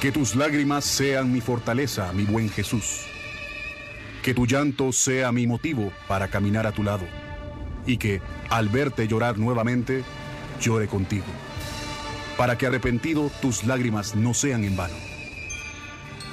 [0.00, 3.04] Que tus lágrimas sean mi fortaleza, mi buen Jesús.
[4.22, 7.04] Que tu llanto sea mi motivo para caminar a tu lado.
[7.84, 10.02] Y que, al verte llorar nuevamente,
[10.58, 11.26] llore contigo.
[12.38, 14.94] Para que arrepentido tus lágrimas no sean en vano.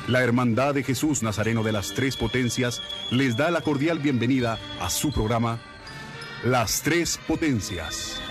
[0.08, 2.82] La Hermandad de Jesús Nazareno de las Tres Potencias
[3.12, 5.60] les da la cordial bienvenida a su programa
[6.46, 8.22] Las Tres Potencias.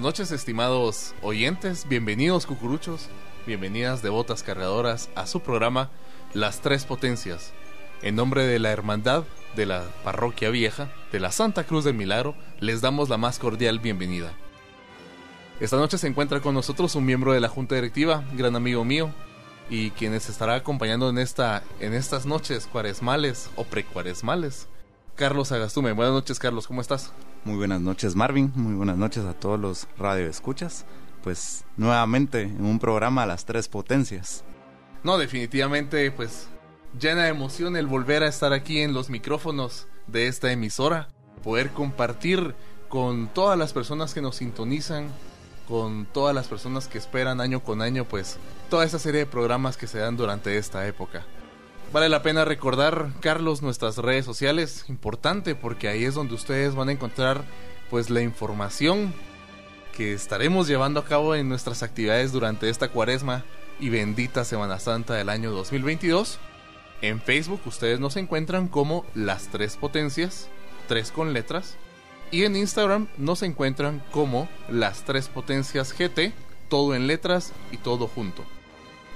[0.00, 1.86] Buenas noches, estimados oyentes.
[1.86, 3.10] Bienvenidos, cucuruchos.
[3.46, 5.90] Bienvenidas, devotas cargadoras, a su programa
[6.32, 7.52] Las Tres Potencias.
[8.00, 9.24] En nombre de la Hermandad
[9.56, 13.78] de la Parroquia Vieja, de la Santa Cruz del Milagro, les damos la más cordial
[13.78, 14.32] bienvenida.
[15.60, 19.10] Esta noche se encuentra con nosotros un miembro de la Junta Directiva, gran amigo mío,
[19.68, 24.66] y quien nos estará acompañando en, esta, en estas noches cuaresmales o precuaresmales.
[25.14, 25.92] Carlos Agastume.
[25.92, 27.12] Buenas noches, Carlos, ¿cómo estás?
[27.44, 28.52] Muy buenas noches, Marvin.
[28.54, 30.84] Muy buenas noches a todos los radioescuchas.
[31.22, 34.44] Pues nuevamente en un programa a las tres potencias.
[35.02, 36.48] No, definitivamente, pues
[36.98, 41.08] llena de emoción el volver a estar aquí en los micrófonos de esta emisora,
[41.42, 42.54] poder compartir
[42.90, 45.08] con todas las personas que nos sintonizan,
[45.66, 48.38] con todas las personas que esperan año con año, pues
[48.68, 51.24] toda esa serie de programas que se dan durante esta época.
[51.92, 56.88] Vale la pena recordar, Carlos, nuestras redes sociales, importante porque ahí es donde ustedes van
[56.88, 57.42] a encontrar
[57.90, 59.12] pues la información
[59.96, 63.44] que estaremos llevando a cabo en nuestras actividades durante esta cuaresma
[63.80, 66.38] y bendita Semana Santa del año 2022.
[67.02, 70.48] En Facebook ustedes nos encuentran como las tres potencias,
[70.86, 71.76] tres con letras,
[72.30, 76.32] y en Instagram nos encuentran como las tres potencias GT,
[76.68, 78.44] todo en letras y todo junto.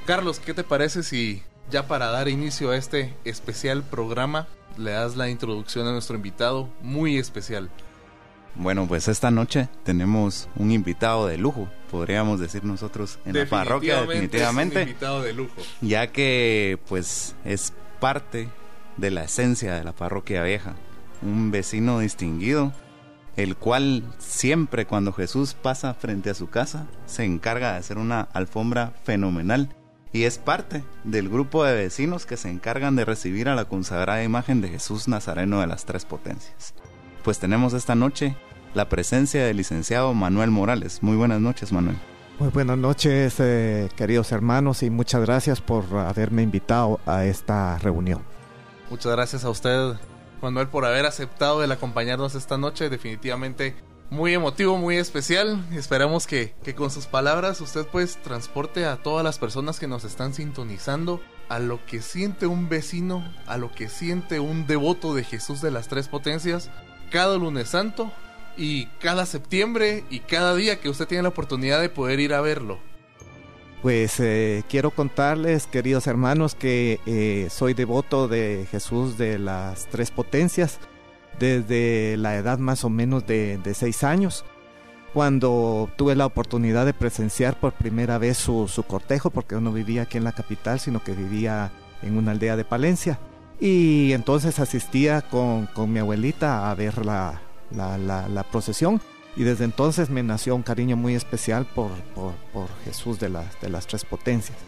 [0.07, 5.17] Carlos, ¿qué te parece si ya para dar inicio a este especial programa, le das
[5.17, 7.71] la introducción a nuestro invitado muy especial.
[8.57, 14.03] Bueno, pues esta noche tenemos un invitado de lujo, podríamos decir nosotros en la parroquia,
[14.03, 14.77] definitivamente.
[14.77, 15.63] Es un invitado de lujo.
[15.81, 18.49] Ya que pues es parte
[18.97, 20.77] de la esencia de la parroquia vieja,
[21.21, 22.73] un vecino distinguido,
[23.37, 28.21] el cual siempre cuando Jesús pasa frente a su casa se encarga de hacer una
[28.21, 29.75] alfombra fenomenal
[30.15, 34.23] y es parte del grupo de vecinos que se encargan de recibir a la consagrada
[34.23, 36.73] imagen de Jesús Nazareno de las Tres Potencias.
[37.25, 38.37] Pues tenemos esta noche
[38.75, 41.03] la presencia del licenciado Manuel Morales.
[41.03, 41.97] Muy buenas noches, Manuel.
[42.39, 48.23] Muy buenas noches, eh, queridos hermanos, y muchas gracias por haberme invitado a esta reunión.
[48.91, 49.95] Muchas gracias a usted,
[50.41, 52.89] Manuel, por haber aceptado el acompañarnos esta noche.
[52.89, 53.75] Definitivamente
[54.11, 55.65] muy emotivo, muy especial.
[55.73, 60.05] Esperamos que, que, con sus palabras usted pues transporte a todas las personas que nos
[60.05, 65.25] están sintonizando a lo que siente un vecino, a lo que siente un devoto de
[65.25, 66.71] Jesús de las Tres Potencias
[67.11, 68.11] cada lunes santo
[68.57, 72.41] y cada septiembre y cada día que usted tiene la oportunidad de poder ir a
[72.41, 72.79] verlo.
[73.83, 80.11] Pues eh, quiero contarles, queridos hermanos, que eh, soy devoto de Jesús de las Tres
[80.11, 80.79] Potencias
[81.39, 84.45] desde la edad más o menos de, seis años,
[85.13, 90.03] cuando tuve la oportunidad de presenciar por primera vez su, su cortejo, porque no vivía
[90.03, 91.71] aquí en la capital, sino que vivía
[92.03, 93.19] en una aldea de Palencia.
[93.61, 97.41] Y entonces asistía con, con mi abuelita a ver la,
[97.71, 99.01] la, procesión.
[99.37, 103.61] Y desde entonces me nació un cariño muy especial por, por, por Jesús de, las
[103.61, 104.59] de las tres potencias.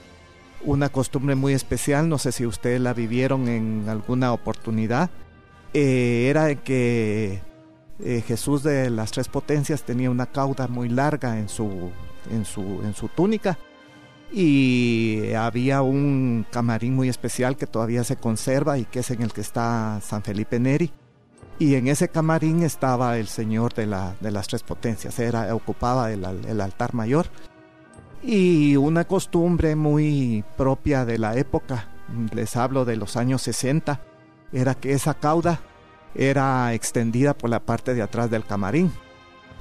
[0.63, 5.11] Una costumbre muy especial, no sé si ustedes la vivieron en alguna oportunidad,
[5.79, 7.43] eh, era que
[8.03, 11.91] eh, Jesús de las tres potencias tenía una cauda muy larga en su,
[12.31, 13.59] en su, en su túnica
[14.33, 19.35] y había un camarín muy especial que todavía se conserva y que es en el
[19.35, 20.91] que está San Felipe Neri.
[21.59, 26.11] Y en ese camarín estaba el Señor de, la, de las Tres Potencias, era, ocupaba
[26.11, 27.27] el, el altar mayor.
[28.23, 31.91] Y una costumbre muy propia de la época,
[32.33, 34.01] les hablo de los años 60,
[34.53, 35.61] era que esa cauda
[36.17, 38.93] era extendida por la parte de atrás del camarín.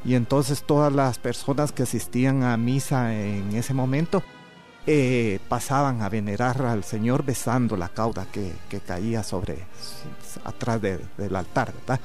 [0.04, 4.24] Y entonces todas las personas que asistían a misa en ese momento
[4.88, 8.54] eh, pasaban a venerar al Señor besando la cauda que,
[8.86, 9.58] caía sobre
[10.44, 12.00] atrás de, del altar, ¿verdad?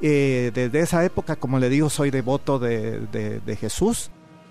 [0.00, 4.10] Eh, desde esa época, como le digo, soy devoto de, Jesús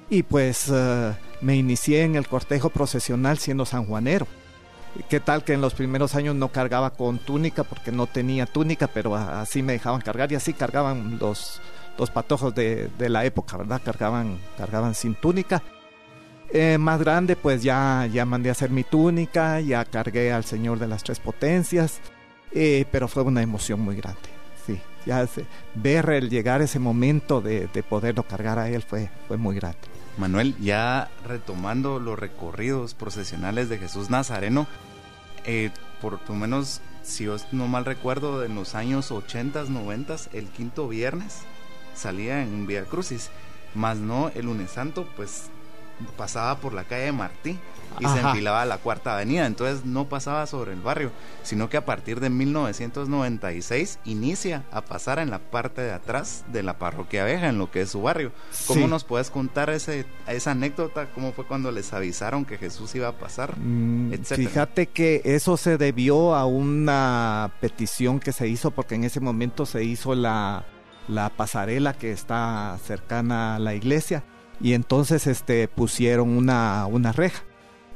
[0.09, 4.27] y pues uh, me inicié en el cortejo procesional siendo sanjuanero.
[5.09, 8.87] Qué tal que en los primeros años no cargaba con túnica porque no tenía túnica,
[8.87, 11.61] pero así me dejaban cargar y así cargaban los,
[11.97, 13.81] los patojos de, de la época, ¿verdad?
[13.83, 15.61] Cargaban, cargaban sin túnica.
[16.49, 20.79] Eh, más grande, pues ya, ya mandé a hacer mi túnica, ya cargué al Señor
[20.79, 21.99] de las Tres Potencias,
[22.53, 24.29] eh, pero fue una emoción muy grande.
[24.65, 25.27] Sí, ya
[25.75, 29.79] ver el llegar ese momento de, de, poderlo cargar a Él fue, fue muy grande.
[30.17, 34.67] Manuel, ya retomando los recorridos procesionales de Jesús Nazareno,
[35.47, 35.71] eh,
[36.01, 40.87] por lo menos, si yo no mal recuerdo, en los años 80, 90, el quinto
[40.87, 41.39] viernes
[41.95, 43.31] salía en Vía Crucis,
[43.73, 45.49] más no el lunes santo, pues
[46.15, 47.59] pasaba por la calle de Martí
[47.99, 51.11] y se enfilaba a la cuarta avenida, entonces no pasaba sobre el barrio,
[51.43, 56.63] sino que a partir de 1996 inicia a pasar en la parte de atrás de
[56.63, 58.31] la parroquia Abeja, en lo que es su barrio.
[58.67, 61.09] ¿Cómo nos puedes contar ese, esa anécdota?
[61.11, 63.57] ¿Cómo fue cuando les avisaron que Jesús iba a pasar?
[63.57, 69.19] Mm, fíjate que eso se debió a una petición que se hizo, porque en ese
[69.19, 70.65] momento se hizo la,
[71.07, 74.23] la pasarela que está cercana a la iglesia
[74.59, 77.43] y entonces este pusieron una, una reja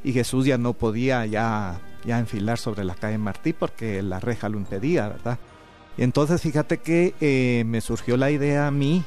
[0.04, 4.50] y Jesús ya no podía ya, ya enfilar sobre la calle Martí porque la reja
[4.50, 5.40] lo impedía, ¿verdad?
[5.98, 9.04] Entonces fíjate que eh, me surgió la idea a mí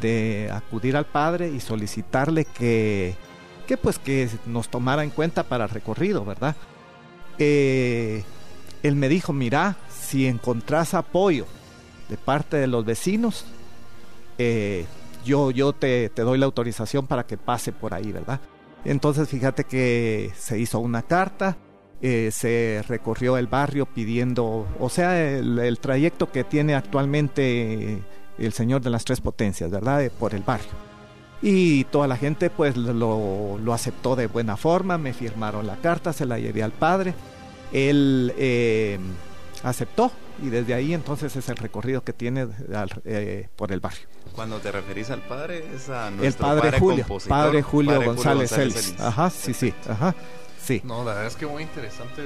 [0.00, 3.16] de acudir al Padre y solicitarle que,
[3.66, 6.54] que pues que nos tomara en cuenta para el recorrido, ¿verdad?
[7.38, 8.22] Eh,
[8.82, 11.46] él me dijo, mira, si encontrás apoyo
[12.08, 13.44] de parte de los vecinos,
[14.38, 14.86] eh,
[15.24, 18.40] yo, yo te, te, doy la autorización para que pase por ahí, ¿verdad?
[18.84, 21.56] Entonces fíjate que se hizo una carta,
[22.00, 28.02] eh, se recorrió el barrio pidiendo, o sea, el, trayecto que tiene actualmente
[28.38, 30.04] el Señor de las Tres Potencias, ¿verdad?
[30.04, 30.70] Eh, por el barrio.
[31.42, 36.12] Y toda la gente pues lo, lo, aceptó de buena forma, me firmaron la carta,
[36.12, 37.14] se la llevé al padre.
[37.72, 38.98] Él eh,
[39.62, 40.12] aceptó
[40.42, 42.46] y desde ahí entonces es el recorrido que tiene
[43.04, 44.06] eh, por el barrio.
[44.34, 48.94] Cuando te referís al padre es a nuestro el padre, Julio, padre Julio González, Celis.
[49.00, 50.14] Ajá, sí, sí, ajá,
[50.62, 50.80] sí.
[50.84, 52.22] No, la verdad es que muy interesante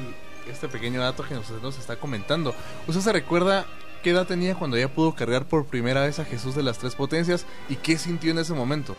[0.51, 2.55] este pequeño dato que usted nos está comentando.
[2.87, 3.65] ¿Usted se recuerda
[4.03, 6.95] qué edad tenía cuando ya pudo cargar por primera vez a Jesús de las Tres
[6.95, 8.97] Potencias y qué sintió en ese momento?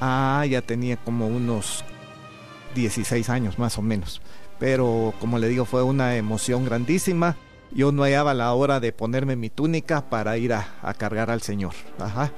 [0.00, 1.84] Ah, ya tenía como unos
[2.74, 4.20] 16 años más o menos.
[4.58, 7.36] Pero como le digo, fue una emoción grandísima
[7.72, 10.66] yo no hallaba la hora de ponerme mi túnica para ir a,
[10.98, 11.74] cargar al Señor.
[11.98, 12.32] Ajá.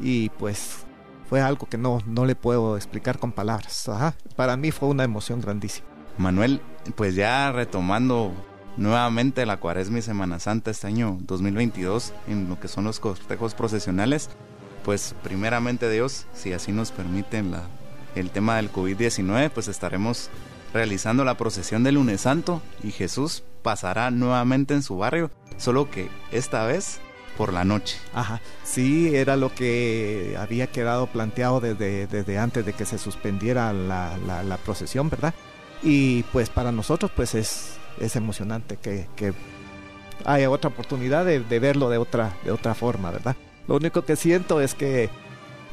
[0.00, 0.84] Y pues
[1.28, 3.88] fue algo que no, no le puedo explicar con palabras.
[3.88, 4.14] Ajá.
[4.36, 5.86] Para mí fue una emoción grandísima.
[6.18, 6.60] Manuel,
[6.96, 8.32] pues ya retomando
[8.76, 13.54] nuevamente la cuaresma y Semana Santa este año 2022 en lo que son los cortejos
[13.54, 14.30] procesionales,
[14.84, 17.64] pues primeramente Dios, si así nos permiten la,
[18.14, 20.30] el tema del COVID-19, pues estaremos
[20.72, 26.08] realizando la procesión del lunes santo y Jesús pasará nuevamente en su barrio, solo que
[26.32, 27.00] esta vez
[27.36, 27.96] por la noche.
[28.12, 33.72] Ajá, sí, era lo que había quedado planteado desde, desde antes de que se suspendiera
[33.72, 35.34] la, procesión, ¿verdad?
[35.82, 39.32] Y pues para nosotros pues es, es emocionante que, que
[40.26, 43.36] haya otra oportunidad de, de, verlo de otra, de otra forma, ¿verdad?
[43.66, 45.08] Lo único que siento es que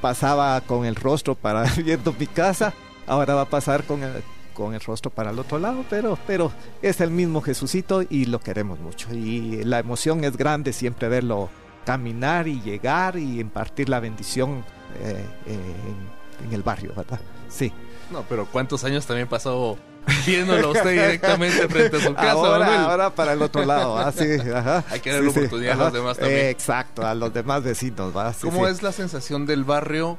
[0.02, 2.74] pasaba con el rostro para viendo mi casa,
[3.08, 4.24] ahora va a pasar con el,
[4.58, 8.40] con el rostro para el otro lado, pero, pero es el mismo Jesucito y lo
[8.40, 9.14] queremos mucho.
[9.14, 11.50] Y la emoción es grande siempre verlo
[11.86, 14.66] caminar y llegar y impartir la bendición
[15.00, 17.20] eh, en, el barrio, ¿verdad?
[17.50, 17.72] Sí.
[18.12, 19.78] No, pero ¿cuántos años también pasó
[20.26, 22.32] viéndolo usted directamente frente a su casa?
[22.32, 24.84] Ahora, ahora para el otro lado, así, ajá.
[24.90, 26.48] Hay que darle oportunidad a los demás también.
[26.48, 28.34] exacto, a los demás vecinos, ¿va?
[28.42, 30.18] ¿Cómo es la sensación del barrio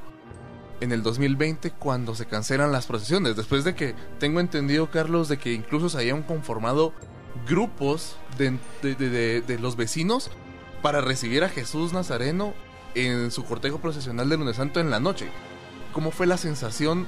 [0.81, 3.37] en el 2020 cuando se cancelan las procesiones.
[3.37, 6.93] Después de que tengo entendido, Carlos, de que incluso se habían conformado
[7.49, 10.31] grupos de, de, los vecinos
[10.83, 12.55] para recibir a Jesús Nazareno
[12.95, 15.29] en su cortejo procesional de lunes santo en la noche.
[15.93, 17.07] ¿Cómo fue la sensación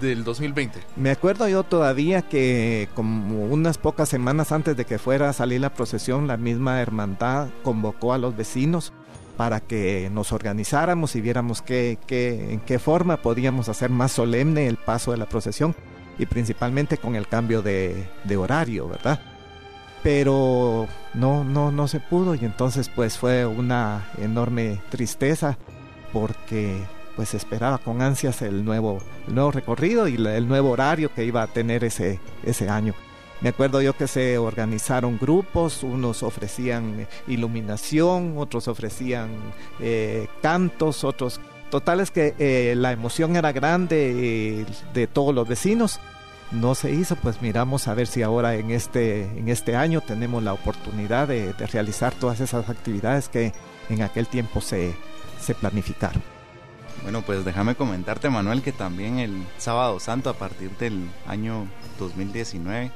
[0.00, 0.80] del 2020?
[0.96, 5.60] Me acuerdo yo todavía que como unas pocas semanas antes de que fuera a salir
[5.60, 8.92] la procesión, la misma hermandad convocó a los vecinos
[9.36, 14.66] para que nos organizáramos y viéramos qué, qué, en qué forma podíamos hacer más solemne
[14.66, 15.74] el paso de la procesión
[16.18, 19.20] y principalmente con el cambio de, de horario, ¿verdad?
[20.02, 25.58] Pero no, no, no se pudo y entonces pues fue una enorme tristeza
[26.12, 26.82] porque
[27.16, 31.46] pues esperaba con ansias el nuevo, nuevo recorrido y el nuevo horario que iba a
[31.46, 32.94] tener ese, ese año.
[33.40, 39.30] Me acuerdo yo que se organizaron grupos, unos ofrecían iluminación, otros ofrecían
[39.80, 41.40] eh, cantos, otros...
[41.70, 46.00] Total es que eh, la emoción era grande eh, de todos los vecinos
[46.52, 50.42] no se hizo, pues miramos a ver si ahora en este, en este año tenemos
[50.42, 53.52] la oportunidad de, realizar todas esas actividades que
[53.88, 54.94] en aquel tiempo se,
[55.40, 56.22] se planificaron.
[57.02, 61.66] Bueno, pues déjame comentarte, Manuel, que también el sábado santo, a partir del año
[61.98, 62.90] 2019,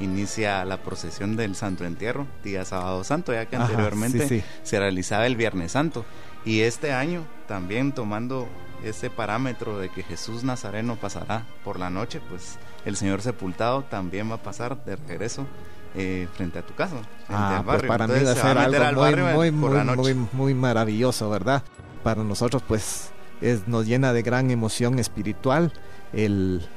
[0.00, 5.36] inicia la procesión del Santo Entierro, día sábado santo, ya que anteriormente se realizaba el
[5.36, 6.04] Viernes Santo.
[6.44, 8.48] Y este año, también tomando
[8.84, 14.30] ese parámetro de que Jesús Nazareno pasará por la noche, pues el Señor sepultado también
[14.30, 15.46] va a pasar de regreso
[15.94, 16.96] eh, frente a tu casa,
[17.30, 19.02] ah, Pues para mí va a ser algo
[19.34, 21.62] muy, muy, muy, muy, maravilloso, ¿verdad?
[22.02, 23.10] Para nosotros, pues,
[23.40, 25.72] es, nos llena de gran emoción espiritual
[26.12, 26.68] el,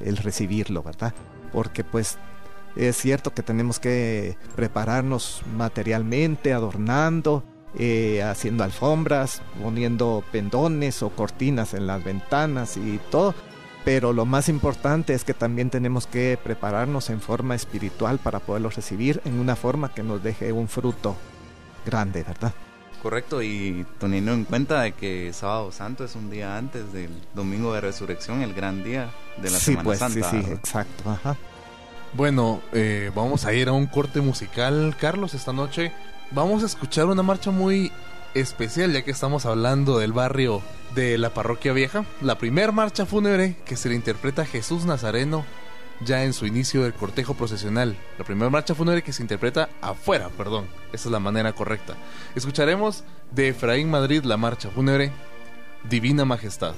[0.00, 1.12] el recibirlo, ¿verdad?
[1.52, 2.18] Porque, pues,
[2.76, 7.44] es cierto que tenemos que prepararnos materialmente, adornando,
[7.78, 13.34] eh, haciendo alfombras, poniendo pendones o cortinas en las ventanas y todo.
[13.84, 18.70] Pero lo más importante es que también tenemos que prepararnos en forma espiritual para poderlo
[18.70, 21.16] recibir en una forma que nos deje un fruto
[21.86, 22.52] grande, ¿verdad?
[23.02, 27.72] Correcto, y teniendo en cuenta de que Sábado Santo es un día antes del Domingo
[27.72, 29.10] de Resurrección, el gran día
[29.40, 30.30] de la Semana pues, Santa.
[30.30, 31.08] Sí, sí, exacto.
[31.08, 31.36] Ajá.
[32.14, 35.92] Bueno, eh, vamos a ir a un corte musical, Carlos, esta noche
[36.30, 37.92] vamos a escuchar una marcha muy
[38.34, 40.62] especial ya que estamos hablando del barrio
[40.94, 42.04] de la parroquia vieja.
[42.20, 45.44] La primera marcha fúnebre que se le interpreta a Jesús Nazareno
[46.04, 47.96] ya en su inicio del cortejo procesional.
[48.18, 50.66] La primera marcha fúnebre que se interpreta afuera, perdón.
[50.92, 51.94] Esa es la manera correcta.
[52.34, 55.12] Escucharemos de Efraín Madrid la marcha fúnebre
[55.88, 56.74] Divina Majestad.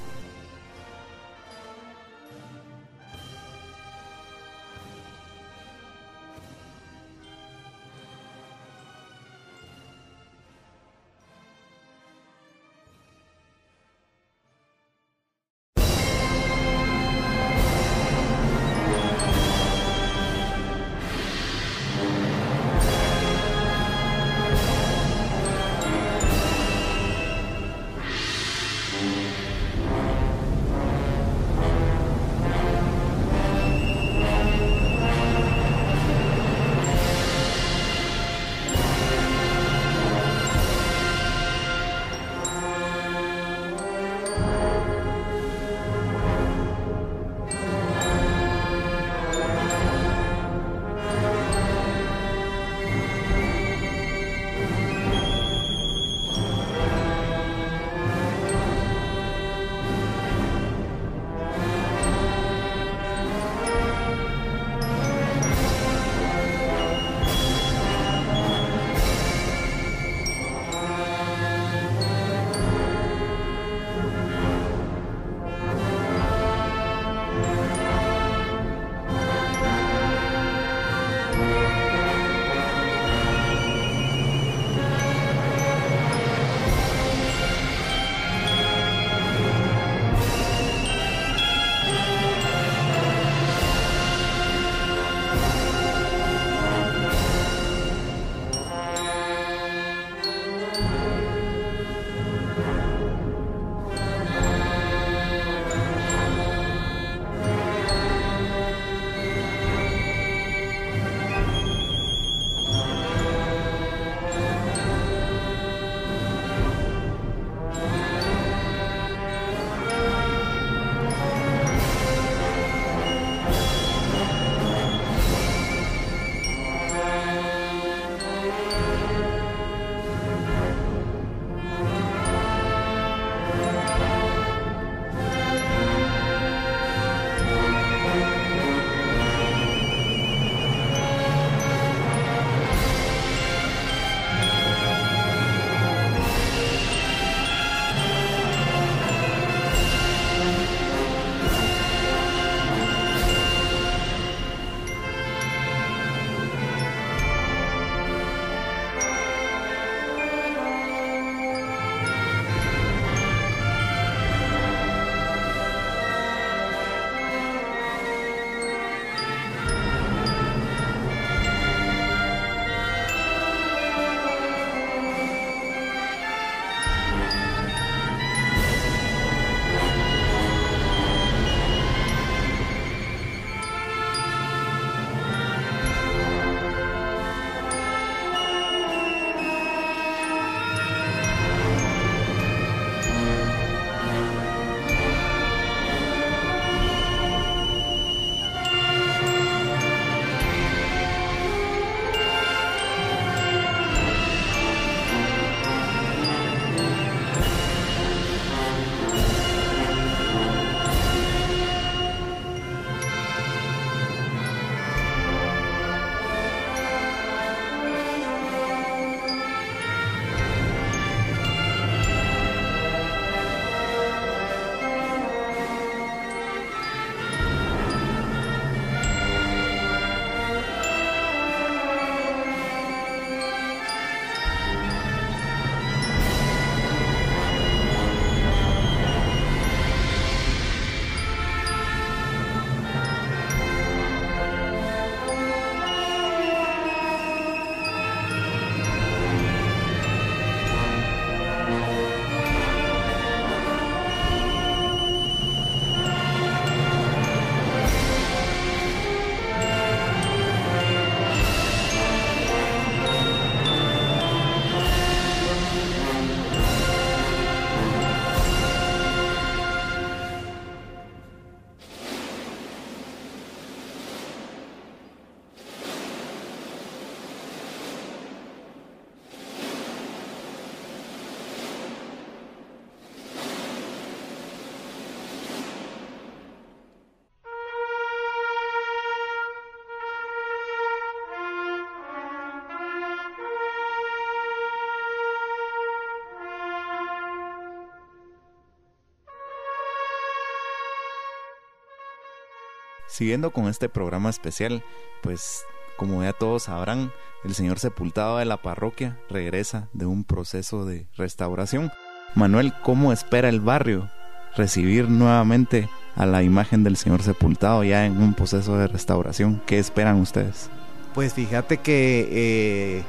[303.20, 304.82] Siguiendo con este programa especial,
[305.22, 305.66] pues
[305.98, 307.12] como ya todos sabrán,
[307.44, 311.92] el señor sepultado de la parroquia regresa de un proceso de restauración.
[312.34, 314.08] Manuel, ¿cómo espera el barrio
[314.56, 319.60] recibir nuevamente a la imagen del señor sepultado ya en un proceso de restauración?
[319.66, 320.70] ¿Qué esperan ustedes?
[321.12, 323.02] Pues fíjate que eh,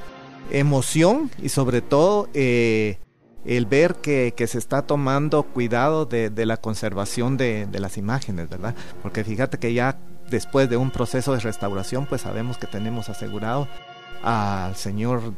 [0.50, 3.00] emoción y sobre todo eh,
[3.45, 8.75] el ver que, se está tomando cuidado de, la conservación de, las imágenes, ¿verdad?
[9.01, 9.97] Porque fíjate que ya
[10.30, 13.67] después de un proceso de restauración, pues sabemos que tenemos asegurado
[14.23, 15.34] al Señor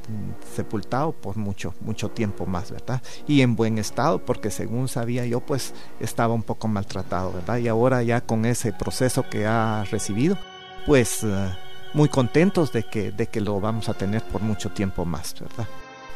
[0.56, 3.02] sepultado por mucho, mucho tiempo más, ¿verdad?
[3.28, 7.58] Y en buen estado, porque según sabía yo, pues estaba un poco maltratado, ¿verdad?
[7.58, 10.38] Y ahora ya con ese proceso que ha recibido,
[10.86, 11.54] pues eh,
[11.94, 15.68] muy contentos de que, de que lo vamos a tener por mucho tiempo más, ¿verdad?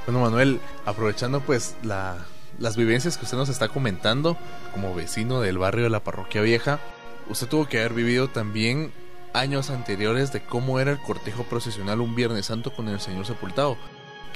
[0.08, 2.16] Bueno, Manuel, aprovechando pues la,
[2.60, 4.38] las vivencias que usted nos está comentando
[4.72, 6.80] como vecino del barrio de la Parroquia Vieja,
[7.30, 8.94] usted tuvo que haber vivido también
[9.34, 13.76] años anteriores de cómo era el cortejo procesional un Viernes Santo con el Señor sepultado.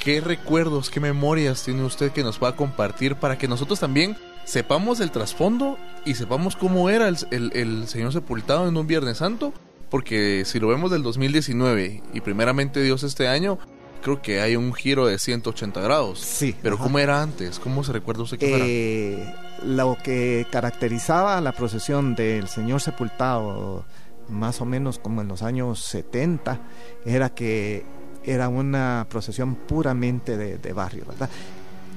[0.03, 4.99] ¿Qué recuerdos, qué memorias tiene usted que nos pueda compartir para que nosotros también sepamos
[4.99, 9.53] el trasfondo y sepamos cómo era el, el Señor sepultado en un Viernes Santo?
[9.89, 13.57] Porque si lo vemos del 2019 y primeramente Dios este año,
[14.01, 16.19] creo que hay un giro de 180 grados.
[16.19, 16.55] Sí.
[16.61, 17.59] Pero ¿cómo era antes?
[17.59, 19.35] ¿Cómo se recuerda usted que eh,
[19.65, 23.85] Lo que caracterizaba la procesión del Señor Sepultado,
[24.29, 26.59] más o menos como en los años 70,
[27.05, 27.85] era que
[28.23, 31.29] era una procesión puramente de, barrio, ¿verdad?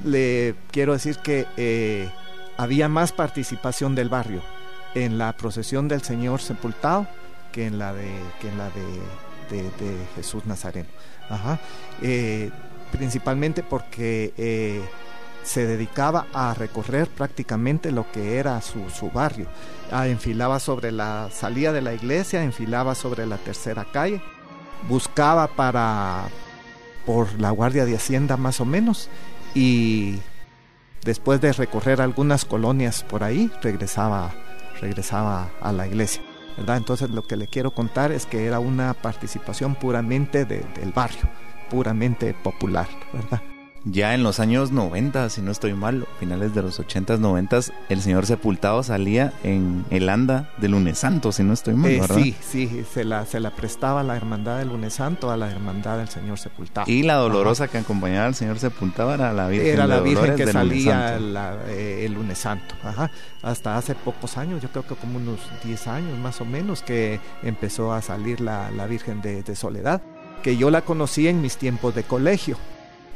[0.04, 2.08] Le quiero decir que eh,
[2.56, 4.42] había más participación del barrio
[4.94, 7.06] en la procesión del Señor Sepultado
[7.54, 8.82] que en la de, que en la de,
[9.50, 10.88] de Jesús Nazareno.
[11.28, 11.60] Ajá.
[12.02, 12.50] Eh,
[12.92, 14.80] principalmente porque eh,
[15.42, 19.46] se dedicaba a recorrer prácticamente lo que era su, su barrio.
[19.90, 24.22] Ah, enfilaba sobre la salida de la iglesia, enfilaba sobre la tercera calle,
[24.88, 26.28] buscaba para
[27.04, 29.10] por la guardia de hacienda más o menos
[29.54, 30.18] y
[31.04, 34.32] después de recorrer algunas colonias por ahí regresaba
[34.80, 36.22] regresaba a la iglesia.
[36.56, 41.28] Entonces lo que le quiero contar es que era una participación puramente del barrio,
[41.70, 43.42] puramente popular, ¿verdad?
[43.84, 48.00] Ya en los años 90, si no estoy mal, finales de los 80s, 90 el
[48.00, 52.16] señor Sepultado salía en el anda del lunes santo, si no estoy mal, eh, ¿verdad?
[52.16, 55.98] Sí, sí, se la, se la prestaba la hermandad del lunes santo a la hermandad
[55.98, 56.90] del señor Sepultado.
[56.90, 60.46] Y la dolorosa que acompañaba al señor Sepultado era la Virgen Era la Virgen que
[60.46, 61.18] salía
[61.68, 63.10] eh, el lunes santo, Ajá.
[63.42, 67.20] Hasta hace pocos años, yo creo que como unos 10 años más o menos, que
[67.42, 70.00] empezó a salir la, la Virgen de, de Soledad,
[70.42, 72.56] que yo la conocí en mis tiempos de colegio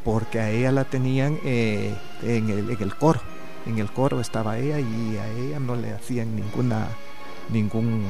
[0.04, 3.20] porque a ella la tenían eh, en, el, coro.
[3.66, 6.88] En el coro estaba ella y a ella no le hacían ninguna,
[7.50, 8.04] ningún,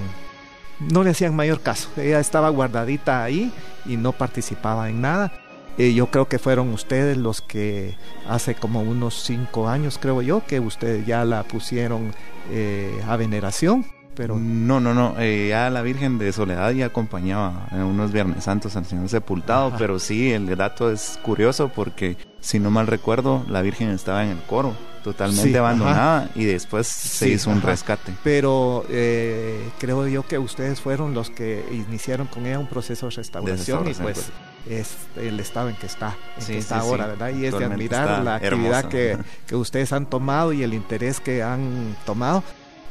[0.80, 1.90] no le hacían mayor caso.
[1.96, 3.52] Ella estaba guardadita ahí
[3.86, 5.32] y no participaba en nada.
[5.78, 7.94] Eh, yo creo que fueron ustedes los que
[8.28, 12.12] hace como unos cinco años, creo yo, que ustedes ya la pusieron
[12.50, 13.84] eh, a veneración
[14.26, 18.74] no, no, no, eh, ya la Virgen de Soledad ya acompañaba en unos Viernes Santos
[18.76, 23.62] al Señor Sepultado, pero sí, el dato es curioso porque, si no mal recuerdo, la
[23.62, 28.12] Virgen estaba en el coro, totalmente abandonada y después se hizo un rescate.
[28.24, 33.16] Pero eh, creo yo que ustedes fueron los que iniciaron con ella un proceso de
[33.16, 34.30] restauración, y pues
[34.68, 37.30] es el estado en que está, en que está ahora, ¿verdad?
[37.30, 41.42] Y es de admirar la actividad que, que ustedes han tomado y el interés que
[41.42, 42.42] han tomado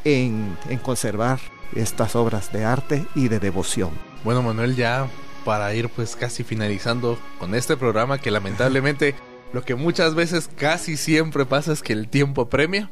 [0.03, 1.39] en, conservar
[1.75, 3.91] estas obras de arte y de devoción.
[4.23, 5.07] Bueno, Manuel, ya
[5.45, 9.15] para ir pues casi finalizando con este programa que lamentablemente
[9.53, 12.91] lo que muchas veces casi siempre pasa es que el tiempo premia.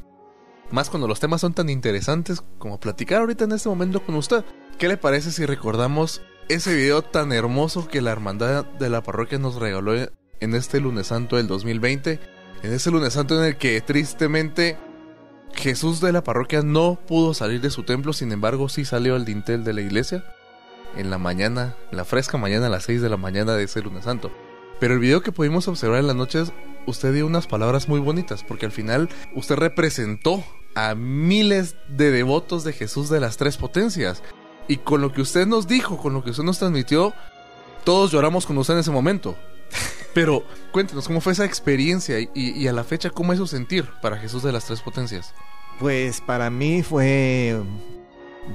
[0.71, 4.43] Más cuando los temas son tan interesantes como platicar ahorita en este momento con usted.
[4.77, 9.37] ¿Qué le parece si recordamos ese video tan hermoso que la hermandad de la parroquia
[9.37, 12.19] nos regaló en este lunes santo del 2020?
[12.63, 14.77] En ese lunes santo en el que tristemente
[15.55, 19.25] Jesús de la parroquia no pudo salir de su templo, sin embargo sí salió al
[19.25, 20.23] dintel de la iglesia
[20.95, 24.05] en la mañana, la fresca mañana a las 6 de la mañana de ese lunes
[24.05, 24.31] santo.
[24.79, 26.51] Pero el video que pudimos observar en las noches,
[26.85, 30.43] usted dio unas palabras muy bonitas, porque al final usted representó
[30.75, 34.21] a miles de devotos de Jesús de las tres potencias.
[34.67, 37.13] Y con lo que usted nos dijo, con lo que usted nos transmitió,
[37.83, 39.37] todos lloramos con usted en ese momento.
[40.13, 44.17] Pero cuéntenos, ¿cómo fue esa experiencia y, a la fecha cómo es su sentir para
[44.17, 45.33] Jesús de las Tres Potencias?
[45.79, 47.61] Pues para mí fue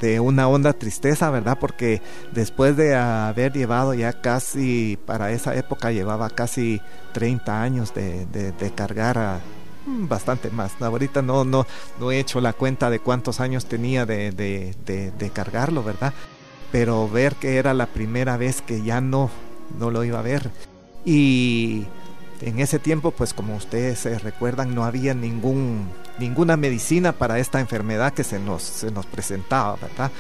[0.01, 1.59] de una honda tristeza, ¿verdad?
[1.61, 2.01] Porque
[2.33, 6.81] después de haber llevado ya casi, para esa época llevaba casi
[7.13, 9.41] 30 años de, cargar
[9.85, 10.81] mm, bastante más.
[10.81, 11.67] Ahorita no, no,
[11.99, 16.15] no he hecho la cuenta de cuántos años tenía de, de cargarlo, ¿verdad?
[16.73, 19.31] pero ver que era la primera vez que ya no,
[19.79, 20.51] no lo iba a ver.
[21.05, 21.85] Y
[22.41, 27.61] en ese tiempo, pues como ustedes se recuerdan, no había ningún, ninguna medicina para esta
[27.61, 30.11] enfermedad que se nos, se nos presentaba, ¿verdad?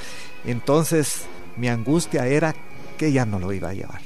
[0.45, 1.23] Entonces
[1.57, 2.55] mi angustia era
[2.99, 4.01] que ya no lo iba a llevar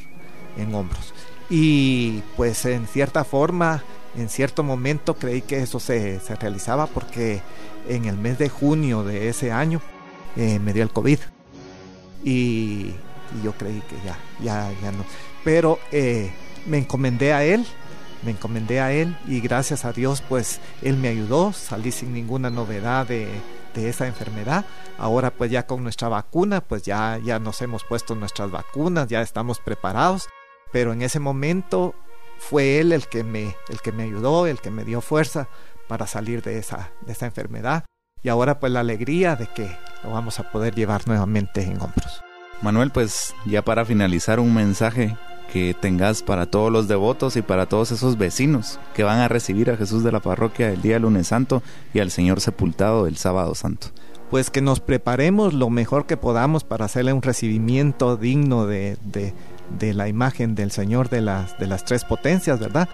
[0.57, 1.15] en hombros.
[1.51, 3.83] Y pues en cierta forma,
[4.17, 7.43] en cierto momento creí que eso se, se realizaba porque
[7.89, 9.81] en el mes de junio de ese año
[10.37, 11.19] eh, me dio el COVID.
[12.25, 12.95] Y,
[13.43, 15.05] yo creí que ya, ya, ya no.
[15.43, 16.31] Pero eh,
[16.67, 17.67] me encomendé a él,
[18.23, 22.51] me encomendé a él y gracias a Dios pues él me ayudó, salí sin ninguna
[22.51, 23.29] novedad de,
[23.75, 24.65] de esa enfermedad.
[24.99, 29.21] Ahora pues ya con nuestra vacuna pues ya, ya nos hemos puesto nuestras vacunas, ya
[29.21, 30.29] estamos preparados,
[30.73, 31.95] pero en ese momento
[32.39, 35.49] fue él el que me, el que me ayudó, el que me dio fuerza
[35.89, 37.85] para salir de esa, de esa enfermedad.
[38.23, 42.23] Y ahora pues la alegría de que lo vamos a poder llevar nuevamente en hombros.
[42.63, 45.17] Manuel, pues ya para finalizar un mensaje
[45.53, 49.71] que tengas para todos los devotos y para todos esos vecinos que van a recibir
[49.71, 53.55] a Jesús de la parroquia el día lunes santo y al Señor sepultado el sábado
[53.55, 53.89] santo.
[54.31, 59.33] Pues que nos preparemos lo mejor que podamos para hacerle un recibimiento digno de, de,
[59.79, 62.89] de la imagen del Señor de las, de las tres potencias, ¿verdad?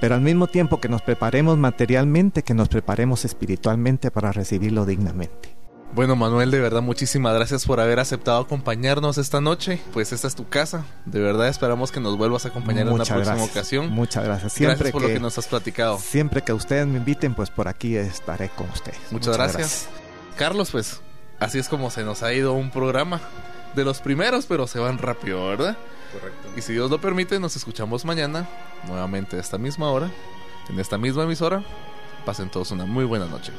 [0.00, 5.55] Pero al mismo tiempo que nos preparemos materialmente, que nos preparemos espiritualmente para recibirlo dignamente.
[5.94, 9.80] Bueno, Manuel, de verdad, muchísimas gracias por haber aceptado acompañarnos esta noche.
[9.92, 10.84] Pues esta es tu casa.
[11.06, 13.90] De verdad, esperamos que nos vuelvas a acompañar en una próxima ocasión.
[13.90, 14.52] Muchas gracias.
[14.52, 15.98] Siempre gracias por lo que nos has platicado.
[15.98, 18.98] Siempre que ustedes me inviten, pues por aquí estaré con ustedes.
[19.10, 19.88] Muchas, gracias.
[20.36, 21.00] Carlos, pues
[21.38, 23.20] así es como se nos ha ido un programa.
[23.74, 25.76] De los primeros, pero se van rápido, ¿verdad?
[26.10, 26.48] Correcto.
[26.56, 28.48] Y si Dios lo permite, nos escuchamos mañana,
[28.86, 30.10] nuevamente a esta misma hora,
[30.70, 31.62] en esta misma emisora.
[32.24, 33.52] Pasen todos una muy buena noche.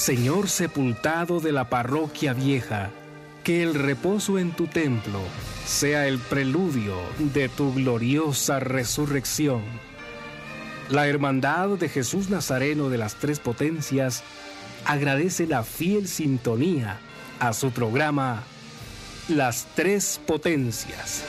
[0.00, 2.88] Señor sepultado de la parroquia vieja,
[3.44, 5.20] que el reposo en tu templo
[5.66, 9.60] sea el preludio de tu gloriosa resurrección.
[10.88, 14.22] La Hermandad de Jesús Nazareno de las Tres Potencias
[14.86, 16.98] agradece la fiel sintonía
[17.38, 18.42] a su programa
[19.28, 21.24] Las Tres Potencias.